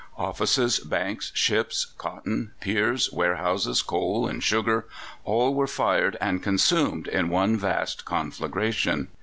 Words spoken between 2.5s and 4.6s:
piers, warehouses, coal, and